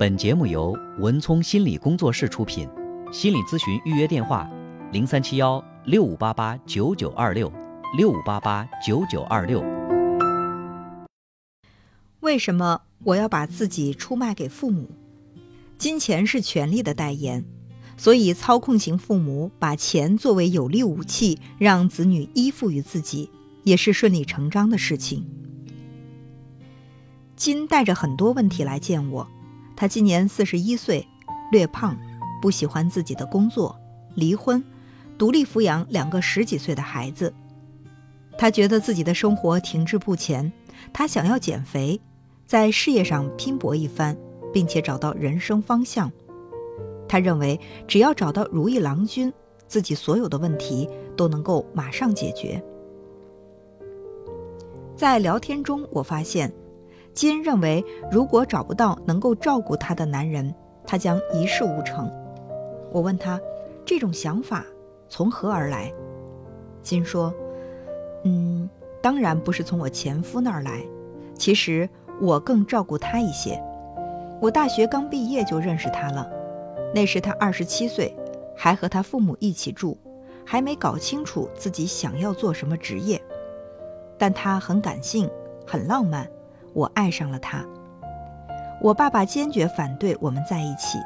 [0.00, 2.66] 本节目由文聪心理工作室出品，
[3.12, 4.50] 心理咨询预约电话：
[4.92, 7.52] 零三七幺六五八八九九二六
[7.98, 9.62] 六五八八九九二六。
[12.20, 14.88] 为什么我要把自己出卖给父母？
[15.76, 17.44] 金钱是权力的代言，
[17.98, 23.28] 所以操控型父母把钱作为有力武器，让子女依附于自己，
[23.64, 25.28] 也是顺理成章的事情。
[27.36, 29.28] 金带着很多问题来见我，
[29.80, 31.08] 他今年四十一岁，
[31.50, 31.96] 略胖，
[32.42, 33.74] 不喜欢自己的工作，
[34.14, 34.62] 离婚，
[35.16, 37.32] 独立抚养两个十几岁的孩子。
[38.36, 40.52] 他觉得自己的生活停滞不前，
[40.92, 41.98] 他想要减肥，
[42.44, 44.14] 在事业上拼搏一番，
[44.52, 46.12] 并且找到人生方向。
[47.08, 49.32] 他认为只要找到如意郎君，
[49.66, 52.62] 自己所有的问题都能够马上解决。
[54.94, 56.52] 在聊天中，我发现。
[57.12, 60.54] 金认为，如果找不到能够照顾他的男人，
[60.86, 62.10] 他将一事无成。
[62.92, 63.38] 我问他，
[63.84, 64.64] 这种想法
[65.08, 65.92] 从何而来？
[66.82, 67.34] 金说
[68.24, 68.68] ：“嗯，
[69.02, 70.82] 当然不是从我前夫那儿来。
[71.34, 71.88] 其实
[72.20, 73.60] 我更照顾他一些。
[74.40, 76.30] 我大学刚毕业就认识他了，
[76.94, 78.16] 那时他二十七岁，
[78.56, 79.98] 还和他父母一起住，
[80.44, 83.20] 还没搞清楚自己想要做什么职业。
[84.16, 85.28] 但他很感性，
[85.66, 86.26] 很浪漫。”
[86.72, 87.64] 我爱上了他。
[88.80, 90.98] 我爸爸坚决反对我们在一起，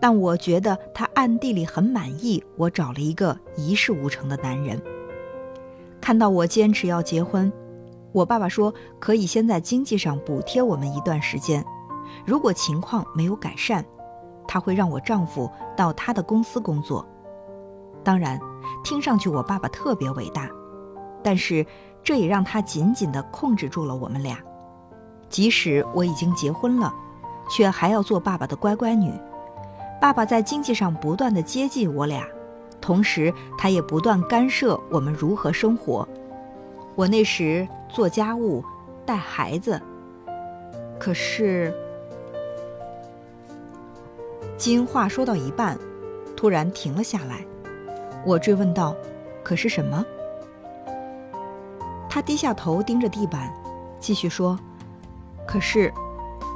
[0.00, 4.80] 但我觉得他暗地里很满意我找了一个一事无成的男人。
[6.00, 7.52] 看到我坚持要结婚，
[8.12, 11.64] 我爸爸说可以先在经济上补贴我们一段时间，
[12.26, 13.84] 如果情况没有改善，
[14.46, 17.06] 他会让我丈夫到他的公司工作。
[18.02, 18.38] 当然，
[18.82, 20.50] 听上去我爸爸特别伟大，
[21.22, 21.64] 但是
[22.02, 24.38] 这也让他紧紧地控制住了我们俩。
[25.34, 26.94] 即使我已经结婚了，
[27.50, 29.12] 却还要做爸爸的乖乖女。
[30.00, 32.24] 爸爸在经济上不断的接近我俩，
[32.80, 36.08] 同时他也不断干涉我们如何生活。
[36.94, 38.64] 我那时做家务、
[39.04, 39.82] 带孩子，
[41.00, 41.74] 可是
[44.56, 45.76] 金话说到一半，
[46.36, 47.44] 突然停了下来。
[48.24, 48.94] 我追问道
[49.42, 50.06] ：“可是什么？”
[52.08, 53.52] 他低下头盯着地板，
[53.98, 54.56] 继续说。
[55.46, 55.92] 可是，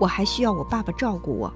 [0.00, 1.52] 我还需要我爸爸照顾我。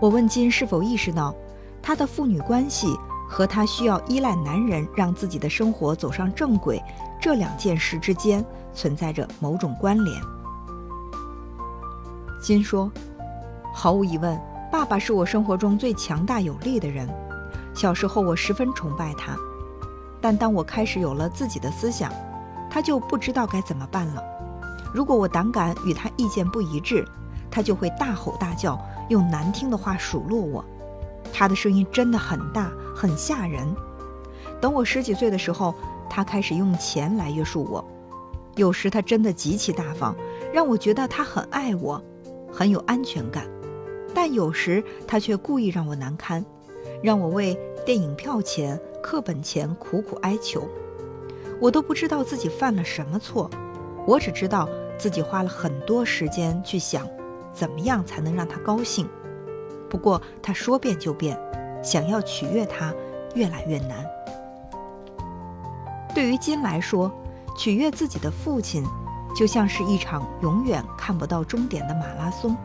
[0.00, 1.34] 我问金是否意识到，
[1.82, 2.94] 他的父女关系
[3.28, 6.82] 和他需要依赖男人让自己的生活走上正轨
[7.18, 10.20] 这两件事之间存在着某种关联。
[12.42, 12.92] 金说
[13.72, 14.38] ：“毫无疑问，
[14.70, 17.08] 爸爸是我生活中最强大有力的人。
[17.74, 19.34] 小时候我十分崇拜他，
[20.20, 22.12] 但当我开始有了自己的思想，
[22.68, 24.22] 他就不知道该怎么办了。”
[24.94, 27.04] 如果我胆敢与他意见不一致，
[27.50, 30.64] 他就会大吼大叫，用难听的话数落我。
[31.32, 33.66] 他的声音真的很大，很吓人。
[34.60, 35.74] 等我十几岁的时候，
[36.08, 37.84] 他开始用钱来约束我。
[38.54, 40.16] 有时他真的极其大方，
[40.52, 42.02] 让我觉得他很爱我，
[42.50, 43.46] 很有安全感。
[44.14, 46.42] 但有时他却故意让我难堪，
[47.02, 50.66] 让我为电影票钱、课本钱苦苦哀求。
[51.60, 53.50] 我都不知道自己犯了什么错，
[54.06, 54.68] 我只知道。
[54.98, 57.06] 自己花了很多时间去想，
[57.52, 59.06] 怎么样才能让他高兴。
[59.90, 61.38] 不过他说变就变，
[61.82, 62.94] 想要取悦他
[63.34, 64.06] 越来越难。
[66.14, 67.12] 对于金来说，
[67.58, 68.82] 取悦自己的父亲，
[69.36, 72.56] 就像是一场永远看不到终点的马拉松。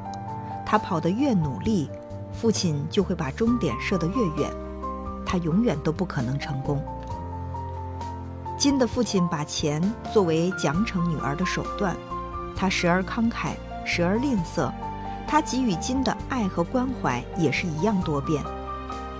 [0.65, 1.89] 他跑得越努力，
[2.31, 4.49] 父亲就会把终点射得越远，
[5.25, 6.81] 他永远都不可能成功。
[8.61, 9.81] 金的父亲把钱
[10.13, 11.97] 作为奖惩女儿的手段。
[12.55, 14.71] 他时而慷慨，时而吝啬，
[15.27, 18.43] 他给予金的爱和关怀也是一样多变。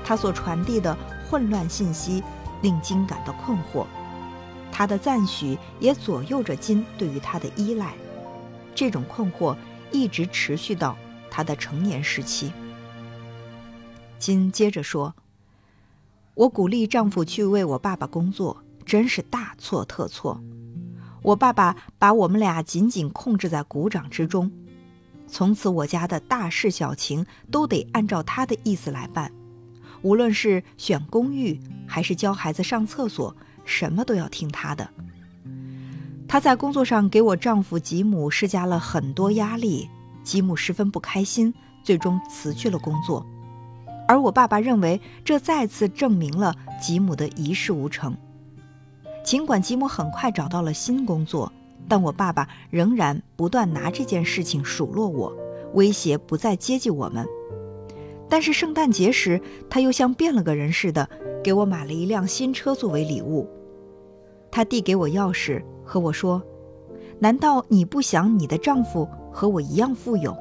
[0.06, 0.96] 他所传递的
[1.28, 2.22] 混乱信息
[2.62, 3.88] 令金感到困惑，
[4.72, 7.96] 他的赞许也左右着金对于他的依赖。
[8.76, 9.56] 这种困惑
[9.92, 10.96] 一直持续到
[11.32, 12.54] 他的成年时期。
[14.20, 15.16] 金接着说
[16.36, 20.42] ：“我鼓励丈夫去为我爸爸工作，真是大错特错。”
[21.24, 24.52] 我爸爸把我们俩紧紧控制在鼓掌之中，
[25.28, 29.32] 从此我家的大事小情都得按照他的意思来办，
[30.02, 33.36] 无论是选公寓还是教孩子上厕所，
[33.66, 34.90] 什么都要听他的。
[36.28, 39.88] 他在工作上给我丈夫吉姆施加了很多压力，
[40.24, 41.54] 吉姆十分不开心，
[41.84, 43.24] 最终辞去了工作。
[44.08, 48.18] 而我爸爸认为这再次证明了吉姆的一事无成。
[49.24, 51.52] 尽管吉姆很快找到了新工作，
[51.88, 55.32] 但我爸爸仍然不断拿这件事情数落我，
[55.74, 57.26] 威胁不再接济我们。
[58.28, 59.40] 但是圣诞节时，
[59.70, 61.08] 他又像变了个人似的，
[61.44, 63.48] 给我买了一辆新车作为礼物。
[64.50, 66.42] 他递给我钥匙，和我说
[67.20, 70.36] ：“难道你不想你的丈夫和我一样富有？”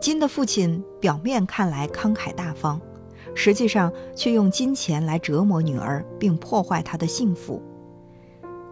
[0.00, 2.80] 金的父亲表面看来慷慨大方，
[3.34, 7.62] 实际上却用金钱来折磨女儿，并破坏她的幸福。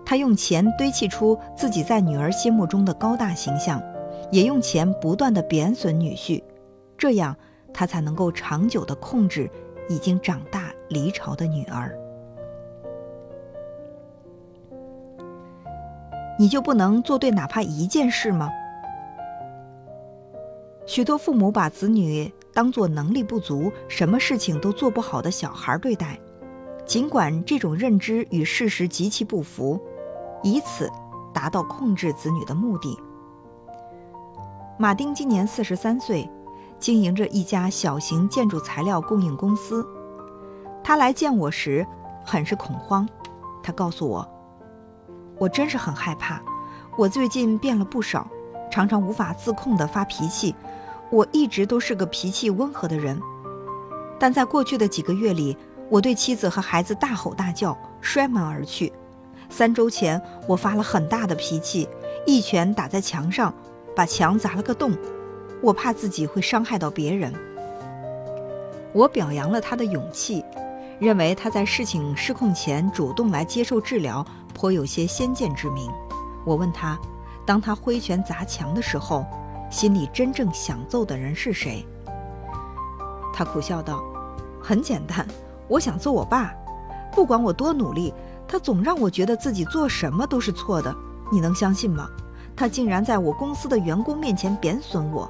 [0.04, 3.82] 他用钱堆砌出自己在女儿心目中的高大形象。
[4.30, 6.42] 也用钱不断的贬损女婿，
[6.96, 7.36] 这样
[7.72, 9.50] 他才能够长久的控制
[9.90, 11.94] 已经长大离巢的女儿。
[16.38, 18.48] 你就不能做对哪怕一件事吗？
[20.86, 26.18] 许多父母把子女当做能力不足、什么事情都做不好的小孩对待，
[26.84, 29.80] 尽管这种认知与事实极其不符，
[30.42, 30.90] 以此
[31.32, 32.98] 达到控制子女的目的。
[34.78, 36.28] 马丁今年四十三岁，
[36.78, 39.86] 经营着一家小型建筑材料供应公司。
[40.84, 41.86] 他来见我时，
[42.24, 43.08] 很是恐慌。
[43.62, 44.28] 他告诉我
[45.38, 46.42] ：“我真是很害怕，
[46.98, 48.28] 我最近变了不少，
[48.70, 50.54] 常常无法自控地发脾气。
[51.12, 53.20] 我一直都是个脾气温和的人，
[54.18, 55.54] 但在过去的几个月里，
[55.90, 58.90] 我对妻子和孩子大吼大叫，摔门而去。
[59.50, 61.86] 三周前，我发了很大的脾气，
[62.26, 63.54] 一拳打在墙上。”
[63.94, 64.96] 把墙砸了个洞，
[65.60, 67.30] 我怕自己会伤害到别人。
[68.94, 70.42] 我表扬了他的勇气，
[70.98, 74.24] 认为他在事情失控前主动来接受治疗，
[74.54, 75.90] 颇有些先见之明。
[76.46, 76.98] 我问他，
[77.44, 79.26] 当他挥拳砸墙的时候，
[79.72, 81.84] 心里真正想揍的人是谁？
[83.32, 84.04] 他苦笑道
[84.62, 85.26] ：“很简单，
[85.66, 86.52] 我想揍我爸。
[87.10, 88.12] 不管我多努力，
[88.46, 90.94] 他总让我觉得自己做什么都是错的。
[91.32, 92.06] 你能相信吗？”
[92.54, 95.28] 他竟然在我公司的员工面前贬损我。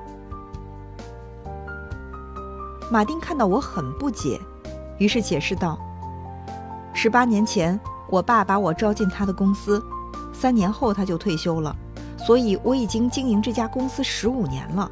[2.91, 4.41] 马丁看到我很不解，
[4.99, 5.79] 于是解释道
[6.93, 7.79] ：“十八年前，
[8.09, 9.81] 我爸把我招进他的公司，
[10.33, 11.75] 三年后他就退休了，
[12.27, 14.91] 所以我已经经营这家公司十五年了。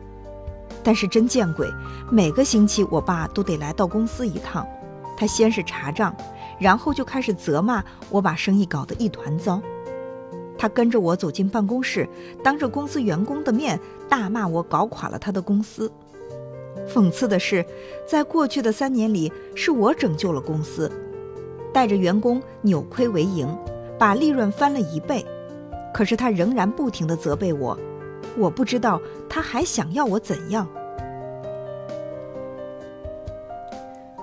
[0.82, 1.68] 但是真见鬼，
[2.10, 4.66] 每个星期我爸都得来到公司一趟。
[5.16, 6.14] 他先是查账，
[6.58, 9.60] 然后就开始责骂我，把生意搞得一团糟。”
[10.56, 12.08] 他跟着我走进办公室，
[12.42, 13.78] 当着公司员工的面
[14.08, 15.90] 大骂我搞垮了他的公司。
[16.88, 17.64] 讽刺的是，
[18.06, 20.90] 在过去的三年里，是我拯救了公司，
[21.72, 23.48] 带着员工扭亏为盈，
[23.98, 25.24] 把利润翻了一倍。
[25.92, 27.78] 可是他仍然不停地责备我，
[28.36, 30.66] 我不知道他还想要我怎样。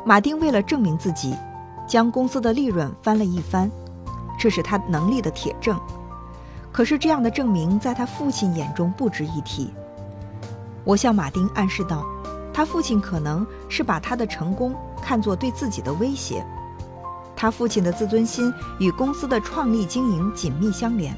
[0.06, 1.36] 马丁为了证明自己，
[1.86, 3.70] 将公司的利润翻了一番，
[4.40, 5.78] 这是他能力的铁证。
[6.72, 9.74] 可是这样的证明在他父亲眼中不值一提。
[10.86, 12.06] 我向马丁暗示道，
[12.54, 16.46] 他父亲可能是把他的成功看作对自己的威胁。
[17.36, 21.16] 他父亲的自尊心与公司的创立经营紧密相连，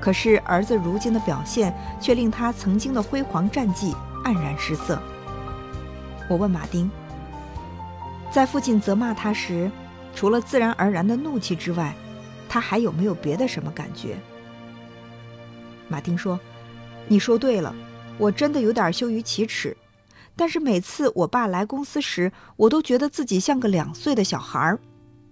[0.00, 3.94] 可是儿子如今的表现却令他曾经的辉煌战绩
[4.24, 5.00] 黯然失色。
[6.28, 6.90] 我问马丁，
[8.30, 9.70] 在父亲责骂他时，
[10.14, 11.94] 除了自然而然的怒气之外，
[12.48, 14.16] 他还有没有别的什么感觉？
[15.88, 16.38] 马丁说
[17.08, 17.74] ：“你说对了，
[18.16, 19.76] 我真的有点羞于启齿。
[20.36, 24.78] 但是每次我爸来公司时，我都觉得自己像个两岁的小孩儿，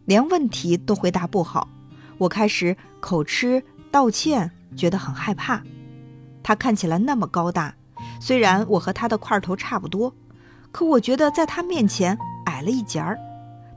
[0.04, 1.68] 连问题都回答不好。
[2.18, 5.62] 我开始口吃、道歉，觉得很害怕。
[6.42, 7.74] 他看起来那么高大，
[8.20, 10.14] 虽然我和他的块头差不多，
[10.72, 13.18] 可我觉得在他面前矮了一截儿。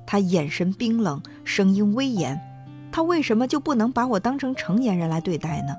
[0.05, 2.39] 他眼神冰冷，声音威严。
[2.91, 5.75] 他为什么就不能把我当成成年人来对待呢？”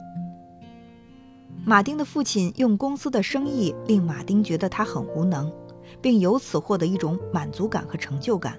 [1.65, 5.53] 马丁的父亲用公司的生意令马丁觉得他很无能，
[6.01, 8.59] 并由此获得一种满足感和成就感。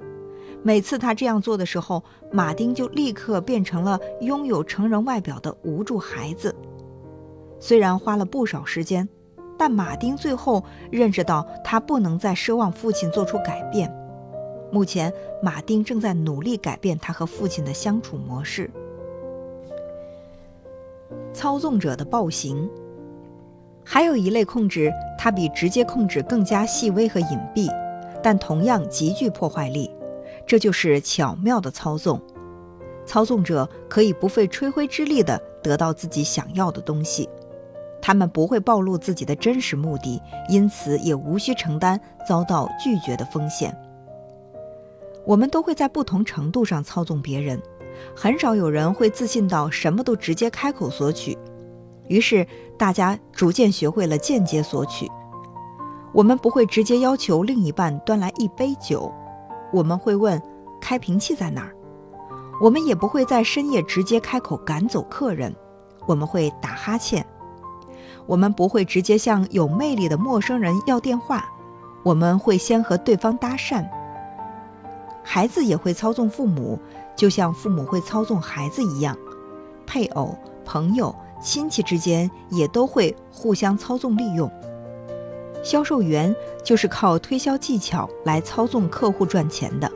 [0.65, 2.01] 每次他这样做的时候，
[2.32, 6.55] 马丁就立刻变成了拥有成人外表的无助孩子。
[7.60, 9.08] 虽然花了不少时间，
[9.58, 13.93] 但马丁最后认识到他不能再奢望父亲做出改变。
[14.72, 18.72] 目前，马丁正在努力改变他和父亲的相处模式。
[21.34, 22.70] 操纵者的暴行。
[23.86, 27.70] 还有一类控制，它比直接控制更加细微和隐蔽，
[28.24, 29.91] 但同样极具破坏力。
[30.45, 32.21] 这就是巧妙的操纵。
[33.05, 37.27] 操纵者可以不费吹灰之力地得到自己想要的东西，
[38.01, 43.75] 他们不会暴露自己的真实目的，因此也无需承担遭到拒绝的风险。
[45.25, 47.62] 我们都会在不同程度上操纵别人，
[48.15, 51.38] 很少有人会自信到什么都直接开口索取。
[52.07, 52.45] 于是
[52.77, 55.09] 大家逐渐学会了间接索取。
[56.13, 59.12] 我们不会直接要求另一半端来一杯酒，
[59.74, 60.42] 我们会问
[60.80, 61.75] 开瓶器在哪儿。
[62.62, 65.53] 我们也不会在深夜直接开口赶走客人，
[66.06, 67.25] 我们会打哈欠。
[68.25, 71.44] 我们不会直接向有魅力的陌生人要电话，
[72.03, 73.86] 我们会先和对方搭讪。
[75.24, 76.80] 孩子也会操纵父母，
[77.15, 79.18] 就像父母会操纵孩子一样。
[79.86, 84.50] 配偶、朋友、亲戚之间也都会互相操纵利用。
[85.63, 89.89] 销售员就是靠推销技巧来操纵客户赚钱的，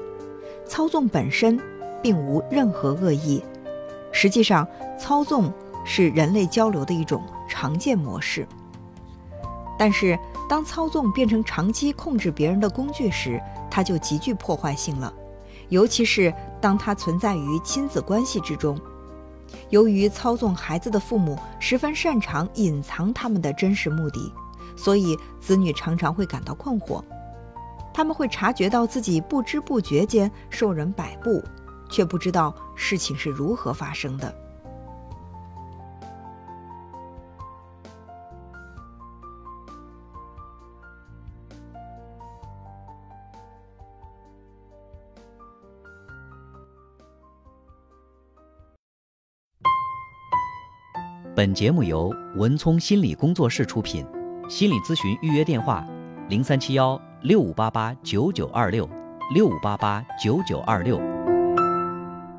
[0.65, 1.59] 操纵本身
[2.01, 3.43] 并无任何恶意。
[4.12, 4.65] 实际上，
[4.97, 5.53] 操纵
[5.86, 8.47] 是人类交流的一种常见模式。
[9.77, 10.17] 但是，
[10.50, 15.13] 当操纵变成长期控制别人的工具时，它就极具破坏性了，
[15.69, 18.79] 尤其是当它存在于亲子关系之中。
[19.69, 24.33] 由于操纵孩子的父母十分擅长隐藏他们的真实目的，
[24.77, 27.03] 所以子女常常会感到困惑。
[27.93, 31.43] 他们会察觉到自己不知不觉间受人摆布，
[31.89, 34.34] 却不知道事情是如何发生的。
[51.36, 54.03] 本节目由文聪心理工作室出品，
[54.49, 55.85] 心理咨询预约电话：
[56.29, 58.89] 零三七幺六五八八九九二六
[59.33, 61.16] 六五八八九九二六。